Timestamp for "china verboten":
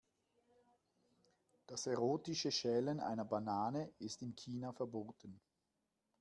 4.35-5.39